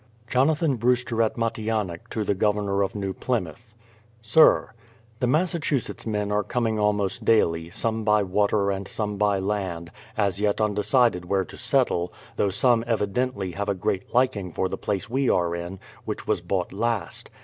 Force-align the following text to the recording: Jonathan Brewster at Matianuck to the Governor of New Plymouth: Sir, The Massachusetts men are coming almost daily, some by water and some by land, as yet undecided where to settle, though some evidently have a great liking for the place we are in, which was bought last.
Jonathan 0.27 0.77
Brewster 0.77 1.21
at 1.21 1.37
Matianuck 1.37 2.09
to 2.09 2.23
the 2.23 2.33
Governor 2.33 2.81
of 2.81 2.95
New 2.95 3.13
Plymouth: 3.13 3.75
Sir, 4.19 4.71
The 5.19 5.27
Massachusetts 5.27 6.07
men 6.07 6.31
are 6.31 6.41
coming 6.41 6.79
almost 6.79 7.23
daily, 7.23 7.69
some 7.69 8.03
by 8.03 8.23
water 8.23 8.71
and 8.71 8.87
some 8.87 9.17
by 9.17 9.37
land, 9.37 9.91
as 10.17 10.41
yet 10.41 10.59
undecided 10.59 11.25
where 11.25 11.45
to 11.45 11.55
settle, 11.55 12.11
though 12.35 12.49
some 12.49 12.83
evidently 12.87 13.51
have 13.51 13.69
a 13.69 13.75
great 13.75 14.11
liking 14.11 14.51
for 14.53 14.67
the 14.67 14.75
place 14.75 15.07
we 15.07 15.29
are 15.29 15.55
in, 15.55 15.79
which 16.05 16.25
was 16.25 16.41
bought 16.41 16.73
last. 16.73 17.29